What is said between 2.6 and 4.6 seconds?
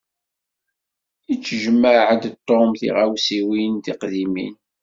tiɣawsiwin tiqdimin.